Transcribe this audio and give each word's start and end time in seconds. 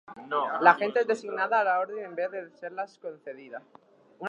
La 0.61 0.73
gente 0.73 1.01
es 1.01 1.05
designada 1.05 1.59
a 1.59 1.63
la 1.63 1.79
Orden 1.79 2.03
en 2.03 2.15
vez 2.15 2.31
de 2.31 2.49
serles 2.57 2.97
concedida. 2.97 3.61